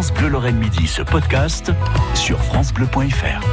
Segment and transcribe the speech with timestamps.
[0.00, 1.72] France Bleu Lorraine Midi se podcast
[2.14, 3.44] sur francebleu.fr.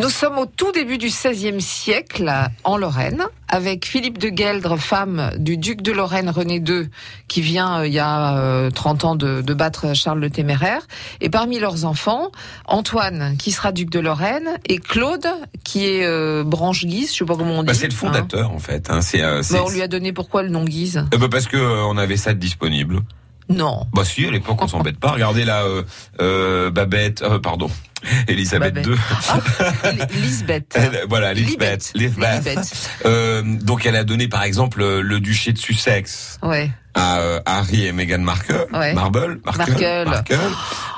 [0.00, 5.32] Nous sommes au tout début du XVIe siècle en Lorraine, avec Philippe de Gueldre, femme
[5.36, 6.88] du duc de Lorraine René II,
[7.26, 10.86] qui vient euh, il y a euh, 30 ans de, de battre Charles le Téméraire.
[11.20, 12.30] Et parmi leurs enfants,
[12.66, 15.26] Antoine, qui sera duc de Lorraine, et Claude,
[15.64, 17.66] qui est euh, branche Guise, je sais pas comment on dit.
[17.66, 17.96] Bah, c'est le hein.
[17.96, 18.90] fondateur en fait.
[18.90, 19.00] Hein.
[19.00, 21.48] C'est, euh, c'est- Mais on lui a donné pourquoi le nom Guise Euh, bah, parce
[21.48, 23.00] que euh, on avait ça de disponible.
[23.48, 23.86] Non.
[23.94, 25.12] Bah si, à l'époque on s'embête pas.
[25.12, 25.82] Regardez là, euh,
[26.20, 27.70] euh, Babette, euh, pardon,
[28.28, 28.84] Elisabeth.
[28.86, 28.94] II.
[29.28, 30.78] Ah, Lisbeth.
[31.08, 31.92] Voilà, Lisbeth.
[31.94, 32.44] Lisbeth.
[32.44, 32.90] Lisbeth.
[33.04, 36.70] Euh, donc elle a donné par exemple euh, le duché de Sussex Ouais.
[36.94, 38.92] à euh, Harry et Meghan Markle, Ouais.
[38.94, 40.04] Marble, Markle.
[40.08, 40.38] Markle.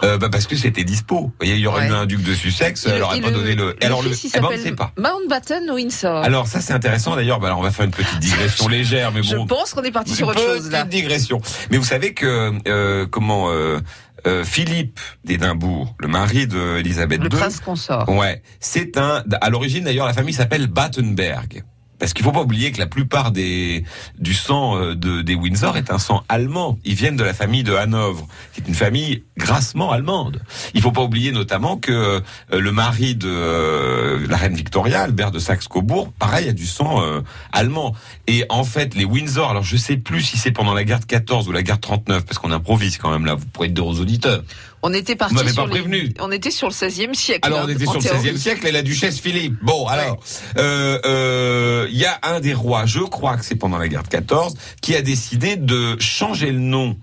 [0.04, 1.32] Euh, bah, parce que c'était dispo.
[1.42, 1.88] Il y aurait Ouais.
[1.90, 3.74] eu un duc de Sussex, elle le- aurait et pas donné le.
[3.82, 4.92] Alors le, fils, il eh ben, on sait pas.
[4.98, 6.22] Mountbatten Windsor.
[6.24, 7.40] Alors ça c'est intéressant d'ailleurs.
[7.40, 9.46] Bah, alors on va faire une petite digression légère, mais je bon.
[9.46, 10.84] pense qu'on est parti sur autre chose là.
[10.84, 11.40] petite digression.
[11.70, 13.80] Mais vous savez que euh, comment euh,
[14.26, 18.08] euh, Philippe d'Édimbourg, le mari d'Elisabeth Le II, prince consort.
[18.08, 19.22] ouais, c'est un.
[19.40, 21.64] À l'origine d'ailleurs, la famille s'appelle Battenberg.
[21.98, 23.84] Parce qu'il faut pas oublier que la plupart des
[24.18, 26.78] du sang euh, de, des Windsor est un sang allemand.
[26.84, 30.42] Ils viennent de la famille de Hanovre, qui est une famille grassement allemande.
[30.74, 32.20] Il faut pas oublier notamment que euh,
[32.60, 37.20] le mari de euh, la reine Victoria, Albert de Saxe-Cobourg, pareil, a du sang euh,
[37.52, 37.94] allemand.
[38.26, 41.06] Et en fait, les Windsor, alors je sais plus si c'est pendant la guerre de
[41.06, 43.34] 14 ou la guerre de 39, parce qu'on improvise quand même là.
[43.34, 44.42] Vous pourrez être dire aux auditeurs.
[44.82, 46.14] On était parti m'avez sur les-.
[46.20, 47.40] On était sur le 16e siècle.
[47.42, 48.30] Alors hein, on était sur le théorie.
[48.30, 49.56] 16e siècle et la duchesse Philippe.
[49.60, 50.20] Bon, alors,
[50.56, 54.08] euh, il y a un des rois, je crois que c'est pendant la guerre de
[54.08, 56.96] 14, qui a décidé de changer le nom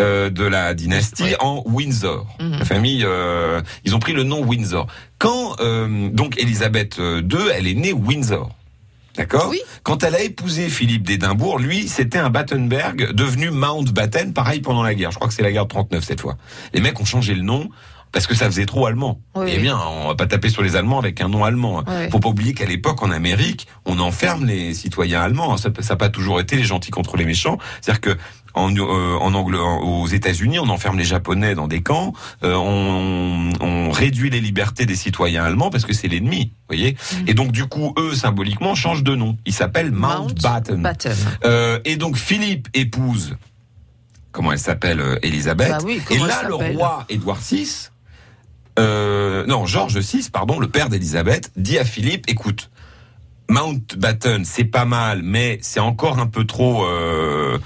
[0.00, 2.26] euh, de la dynastie en Windsor.
[2.40, 2.58] Mhm.
[2.58, 4.86] La famille, euh, ils ont pris le nom Windsor.
[5.18, 8.50] Quand euh, donc Elisabeth II, elle est née Windsor.
[9.16, 9.48] D'accord?
[9.50, 9.60] Oui.
[9.82, 14.94] Quand elle a épousé Philippe d'Édimbourg, lui, c'était un Battenberg devenu Mountbatten, pareil pendant la
[14.94, 15.10] guerre.
[15.10, 16.36] Je crois que c'est la guerre de 39 cette fois.
[16.72, 17.68] Les mecs ont changé le nom
[18.12, 19.20] parce que ça faisait trop allemand.
[19.34, 19.62] Oui, eh oui.
[19.62, 21.84] bien, on va pas taper sur les Allemands avec un nom allemand.
[21.86, 22.08] Ouais.
[22.10, 25.56] Faut pas oublier qu'à l'époque, en Amérique, on enferme les citoyens allemands.
[25.56, 27.58] Ça n'a pas toujours été les gentils contre les méchants.
[27.80, 28.16] C'est-à-dire que
[28.54, 32.12] en, euh, en Angle, aux États-Unis, on enferme les Japonais dans des camps.
[32.42, 36.52] euh, on, on réduit les libertés des citoyens allemands parce que c'est l'ennemi.
[36.68, 36.92] Voyez.
[37.12, 37.28] Mm.
[37.28, 39.36] Et donc, du coup, eux, symboliquement, changent de nom.
[39.46, 40.76] Ils s'appellent Mountbatten.
[40.76, 41.16] Mountbatten.
[41.44, 43.36] Euh, et donc, Philippe épouse.
[44.32, 45.70] Comment elle s'appelle, Elisabeth.
[45.70, 47.88] Bah oui, et là, le roi Édouard VI,
[48.78, 52.70] euh, non, Georges VI, pardon, le père d'Élisabeth, dit à Philippe, écoute,
[53.50, 56.84] Mountbatten, c'est pas mal, mais c'est encore un peu trop.
[56.84, 57.58] Euh,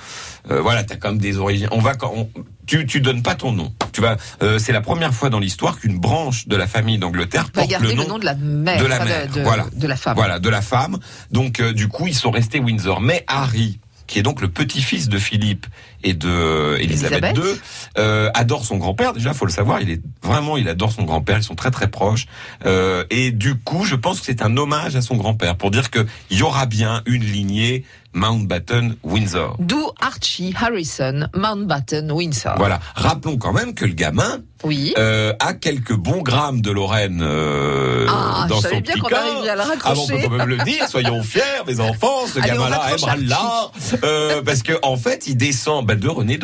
[0.51, 1.69] euh, voilà, t'as quand même des origines.
[1.73, 2.29] On va quand on-
[2.67, 3.73] tu tu donnes pas ton nom.
[3.93, 4.17] Tu vas.
[4.43, 7.89] euh, c'est la première fois dans l'histoire qu'une branche de la famille d'Angleterre porte garder
[7.89, 9.67] le le nom, nom de la mère, de la mère, de, voilà.
[9.75, 10.15] de la femme.
[10.17, 10.99] voilà, de la femme.
[11.33, 13.01] Donc euh, du coup, ils sont restés Windsor.
[13.01, 15.67] Mais Harry, qui est donc le petit-fils de Philippe
[16.03, 17.37] et de euh, Elisabeth Élisabeth.
[17.37, 17.61] II,
[17.99, 19.13] euh, adore son grand-père.
[19.13, 21.39] Déjà, faut le savoir, il est vraiment, il adore son grand-père.
[21.39, 22.27] Ils sont très très proches.
[22.67, 25.91] Euh, et du coup, je pense que c'est un hommage à son grand-père pour dire
[25.91, 29.57] que il y aura bien une lignée Mountbatten Windsor.
[29.59, 32.55] D'où Archie Harrison Mountbatten Windsor.
[32.59, 32.81] Voilà.
[32.95, 34.93] Rappelons quand même que le gamin Oui.
[34.99, 39.09] euh, a quelques bons grammes de Lorraine euh, Ah, dans je son bien petit qu'on
[39.09, 39.19] corps.
[39.19, 42.39] arriverait à le Ah on peut quand même le dire, soyons fiers, mes enfants, ce
[42.41, 43.73] gamin-là aimera l'art,
[44.05, 46.41] euh, parce que en fait, il descend bah, de René II.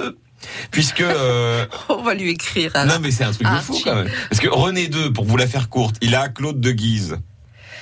[0.71, 2.71] Puisque euh, On va lui écrire.
[2.75, 2.95] alors.
[2.95, 4.09] non mais c'est un truc de fou quand même.
[4.31, 7.19] Parce que René II, pour vous la faire courte, il a Claude de Guise,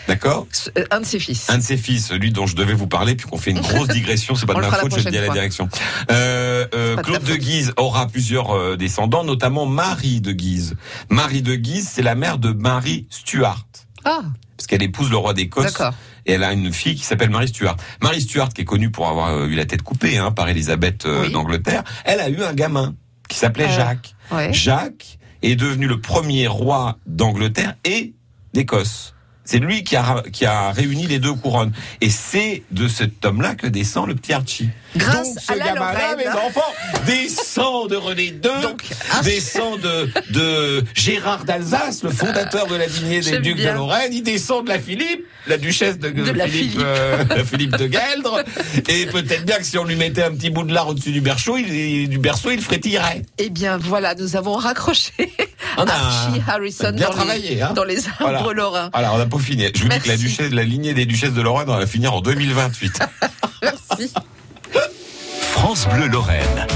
[0.08, 0.46] d'accord
[0.78, 1.48] Euh, Un de ses fils.
[1.50, 3.88] un de ses fils, celui dont je devais vous parler, puis qu'on fait une grosse
[3.98, 5.68] digression, c'est pas de ma faute, je le dis à la direction.
[6.10, 7.34] Euh, euh, de Claude de.
[7.36, 10.76] Guise aura plusieurs euh, descendants, notamment Marie de Guise.
[11.10, 13.66] Marie de Guise, c'est la mère de Marie Stuart.
[14.04, 14.20] Ah,
[14.56, 15.92] Parce qu'elle épouse le roi d'Écosse d'accord.
[16.26, 17.76] et elle a une fille qui s'appelle Marie Stuart.
[18.00, 21.06] Marie Stuart, qui est connue pour avoir euh, eu la tête coupée hein, par Élisabeth
[21.06, 21.32] euh, Oui.
[21.32, 22.94] d'Angleterre, elle a eu un gamin
[23.28, 24.14] qui s'appelait Euh, Jacques.
[24.30, 24.52] Ouais.
[24.52, 28.14] Jacques est devenu le premier roi d'Angleterre et
[28.54, 29.14] d'Écosse.
[29.46, 31.72] C'est lui qui a, qui a réuni les deux couronnes.
[32.00, 34.68] Et c'est de cet homme-là que descend le petit Archie.
[34.96, 36.72] Grâce Donc, ce à la gamin-là, mes enfants,
[37.06, 38.82] descend de René II, Donc,
[39.22, 43.72] descend de, de Gérard d'Alsace, le fondateur de la lignée des ducs bien.
[43.72, 44.12] de Lorraine.
[44.12, 46.82] Il descend de la Philippe, la duchesse de, De la Philippe, Philippe.
[46.84, 48.42] euh, la Philippe de Gueldre.
[48.88, 51.20] Et peut-être bien que si on lui mettait un petit bout de lard au-dessus du
[51.20, 53.22] berceau, il, du berceau, il frétillerait.
[53.38, 55.12] Eh bien, voilà, nous avons raccroché
[55.78, 57.72] On a- Archie on a Harrison bien dans, travaillé, les, hein.
[57.74, 58.52] dans les arbres Voilà.
[58.54, 58.90] lorrains.
[58.92, 59.68] Alors, on n'a pas fini.
[59.74, 62.14] Je vous dis que la, duchesse, la lignée des duchesses de Lorraine, on va finir
[62.14, 63.00] en 2028.
[63.62, 64.12] Merci.
[65.52, 66.66] France Bleu Lorraine.